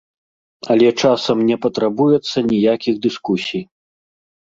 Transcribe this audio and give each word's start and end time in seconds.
Але 0.75 0.87
часам 1.01 1.37
не 1.51 1.59
патрабуецца 1.67 2.37
ніякіх 2.51 2.93
дыскусій. 3.09 3.67